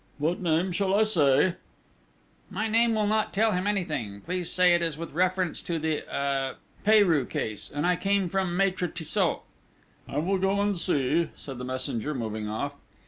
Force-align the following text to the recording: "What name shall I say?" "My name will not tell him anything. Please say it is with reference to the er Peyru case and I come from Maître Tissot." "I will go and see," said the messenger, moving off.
"What 0.17 0.39
name 0.39 0.71
shall 0.71 0.95
I 0.95 1.03
say?" 1.03 1.57
"My 2.49 2.67
name 2.67 2.95
will 2.95 3.05
not 3.05 3.31
tell 3.33 3.51
him 3.51 3.67
anything. 3.67 4.21
Please 4.21 4.49
say 4.51 4.73
it 4.73 4.81
is 4.81 4.97
with 4.97 5.11
reference 5.11 5.61
to 5.61 5.77
the 5.77 6.01
er 6.11 6.55
Peyru 6.83 7.27
case 7.29 7.69
and 7.69 7.85
I 7.85 7.95
come 7.97 8.27
from 8.27 8.57
Maître 8.57 8.91
Tissot." 8.91 9.41
"I 10.09 10.17
will 10.17 10.39
go 10.39 10.59
and 10.59 10.75
see," 10.75 11.29
said 11.35 11.59
the 11.59 11.65
messenger, 11.65 12.15
moving 12.15 12.49
off. 12.49 12.73